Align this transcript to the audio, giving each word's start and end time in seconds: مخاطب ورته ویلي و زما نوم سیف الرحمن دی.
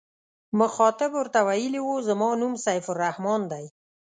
مخاطب 0.59 1.11
ورته 1.19 1.39
ویلي 1.47 1.81
و 1.83 1.89
زما 2.07 2.29
نوم 2.41 2.53
سیف 2.65 2.85
الرحمن 2.93 3.41
دی. 3.51 3.65